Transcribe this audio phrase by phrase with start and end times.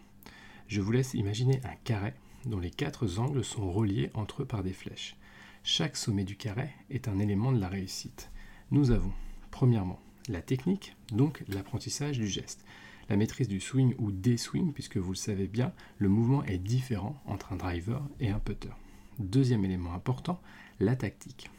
[0.68, 2.12] Je vous laisse imaginer un carré
[2.44, 5.16] dont les quatre angles sont reliés entre eux par des flèches.
[5.64, 8.30] Chaque sommet du carré est un élément de la réussite.
[8.70, 9.12] Nous avons,
[9.50, 12.64] premièrement, la technique, donc l'apprentissage du geste
[13.12, 16.56] la maîtrise du swing ou des swings, puisque vous le savez bien, le mouvement est
[16.56, 18.70] différent entre un driver et un putter.
[19.18, 20.40] Deuxième élément important,
[20.80, 21.50] la tactique.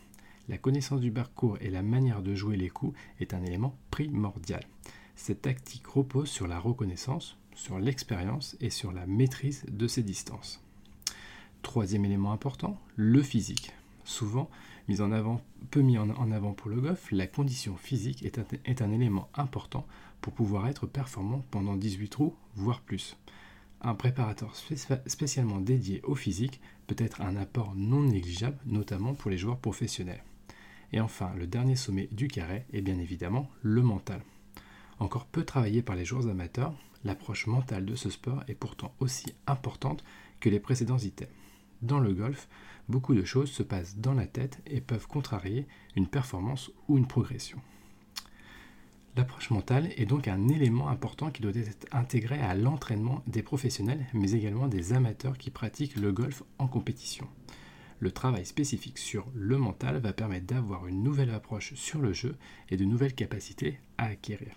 [0.49, 4.63] La connaissance du parcours et la manière de jouer les coups est un élément primordial.
[5.15, 10.59] Cette tactique repose sur la reconnaissance, sur l'expérience et sur la maîtrise de ses distances.
[11.61, 13.73] Troisième élément important, le physique.
[14.05, 14.49] Souvent
[14.87, 15.41] mis en avant,
[15.71, 19.29] peu mis en, avant pour le golf, la condition physique est un, est un élément
[19.33, 19.85] important
[20.21, 23.17] pour pouvoir être performant pendant 18 trous, voire plus.
[23.81, 29.37] Un préparateur spécialement dédié au physique peut être un apport non négligeable, notamment pour les
[29.37, 30.23] joueurs professionnels.
[30.93, 34.21] Et enfin, le dernier sommet du carré est bien évidemment le mental.
[34.99, 39.33] Encore peu travaillé par les joueurs amateurs, l'approche mentale de ce sport est pourtant aussi
[39.47, 40.03] importante
[40.39, 41.29] que les précédents items.
[41.83, 42.47] Dans le golf,
[42.87, 45.67] beaucoup de choses se passent dans la tête et peuvent contrarier
[45.97, 47.59] une performance ou une progression.
[49.17, 54.05] L'approche mentale est donc un élément important qui doit être intégré à l'entraînement des professionnels,
[54.13, 57.27] mais également des amateurs qui pratiquent le golf en compétition.
[57.99, 62.37] Le travail spécifique sur le mental va permettre d'avoir une nouvelle approche sur le jeu
[62.69, 64.55] et de nouvelles capacités à acquérir.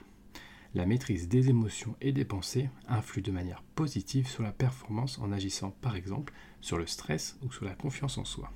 [0.75, 5.33] La maîtrise des émotions et des pensées influe de manière positive sur la performance en
[5.33, 8.53] agissant par exemple sur le stress ou sur la confiance en soi.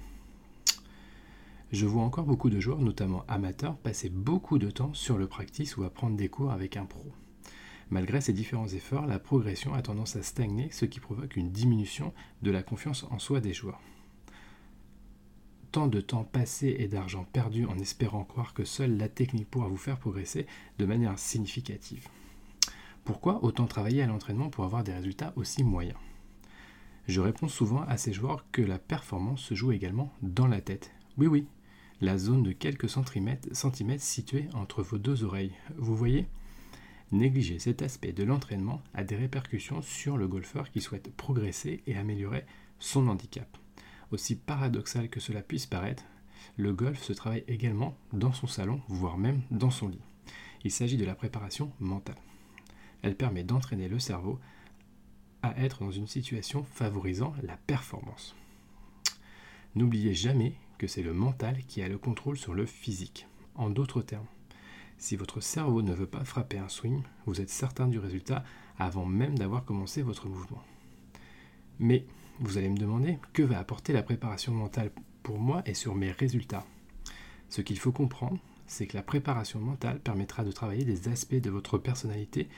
[1.72, 5.76] Je vois encore beaucoup de joueurs, notamment amateurs, passer beaucoup de temps sur le practice
[5.76, 7.12] ou à prendre des cours avec un pro.
[7.90, 12.12] Malgré ces différents efforts, la progression a tendance à stagner, ce qui provoque une diminution
[12.42, 13.80] de la confiance en soi des joueurs.
[15.72, 19.68] Tant de temps passé et d'argent perdu en espérant croire que seule la technique pourra
[19.68, 20.46] vous faire progresser
[20.78, 22.08] de manière significative.
[23.04, 25.98] Pourquoi autant travailler à l'entraînement pour avoir des résultats aussi moyens?
[27.06, 30.90] Je réponds souvent à ces joueurs que la performance se joue également dans la tête.
[31.18, 31.46] Oui oui,
[32.00, 33.48] la zone de quelques centimètres,
[33.98, 35.54] située entre vos deux oreilles.
[35.76, 36.26] Vous voyez?
[37.12, 41.96] Négliger cet aspect de l'entraînement a des répercussions sur le golfeur qui souhaite progresser et
[41.96, 42.44] améliorer
[42.78, 43.56] son handicap.
[44.10, 46.04] Aussi paradoxal que cela puisse paraître,
[46.56, 50.00] le golf se travaille également dans son salon, voire même dans son lit.
[50.64, 52.16] Il s'agit de la préparation mentale.
[53.02, 54.38] Elle permet d'entraîner le cerveau
[55.42, 58.34] à être dans une situation favorisant la performance.
[59.74, 63.26] N'oubliez jamais que c'est le mental qui a le contrôle sur le physique.
[63.54, 64.26] En d'autres termes,
[64.98, 68.44] si votre cerveau ne veut pas frapper un swing, vous êtes certain du résultat
[68.78, 70.62] avant même d'avoir commencé votre mouvement.
[71.78, 72.04] Mais
[72.40, 74.90] vous allez me demander que va apporter la préparation mentale
[75.22, 76.66] pour moi et sur mes résultats?
[77.48, 81.50] Ce qu'il faut comprendre, c'est que la préparation mentale permettra de travailler des aspects de
[81.50, 82.48] votre personnalité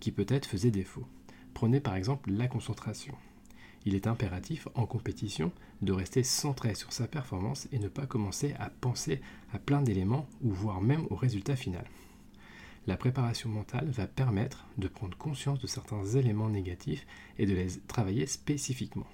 [0.00, 1.06] qui peut-être faisaient défaut.
[1.54, 3.14] Prenez par exemple la concentration
[3.84, 8.54] il est impératif en compétition de rester centré sur sa performance et ne pas commencer
[8.58, 9.20] à penser
[9.52, 11.84] à plein d'éléments ou voire même au résultat final.
[12.86, 17.06] La préparation mentale va permettre de prendre conscience de certains éléments négatifs
[17.38, 19.06] et de les travailler spécifiquement.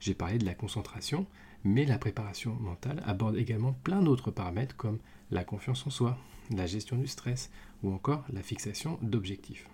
[0.00, 1.26] J'ai parlé de la concentration,
[1.64, 5.00] Mais la préparation mentale aborde également plein d'autres paramètres comme
[5.32, 6.16] la confiance en soi,
[6.50, 7.50] la gestion du stress
[7.82, 9.66] ou encore la fixation d'objectifs.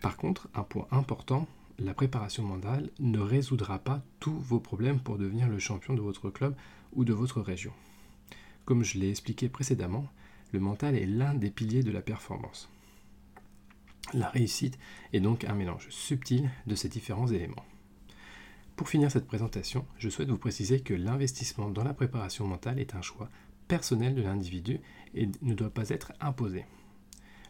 [0.00, 1.46] Par contre, un point important,
[1.78, 6.30] la préparation mentale ne résoudra pas tous vos problèmes pour devenir le champion de votre
[6.30, 6.54] club
[6.94, 7.72] ou de votre région.
[8.64, 10.06] Comme je l'ai expliqué précédemment,
[10.52, 12.70] le mental est l'un des piliers de la performance.
[14.14, 14.78] La réussite
[15.12, 17.64] est donc un mélange subtil de ces différents éléments.
[18.76, 22.94] Pour finir cette présentation, je souhaite vous préciser que l'investissement dans la préparation mentale est
[22.94, 23.30] un choix
[23.68, 24.80] personnel de l'individu
[25.14, 26.66] et ne doit pas être imposé.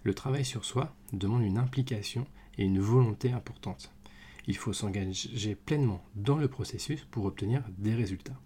[0.05, 2.29] Le travail sur soi demande une implication
[2.59, 3.93] et une volonté importante.
[4.47, 8.41] Il faut s'engager pleinement dans le processus pour obtenir des résultats.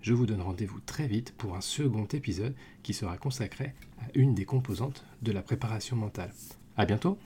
[0.00, 2.54] Je vous donne rendez-vous très vite pour un second épisode
[2.84, 6.32] qui sera consacré à une des composantes de la préparation mentale.
[6.76, 7.18] A bientôt